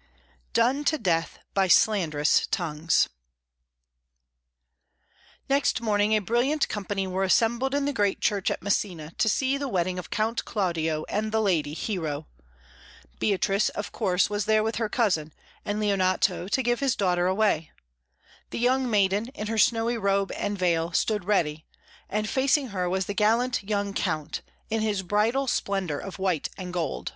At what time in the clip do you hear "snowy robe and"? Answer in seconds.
19.56-20.58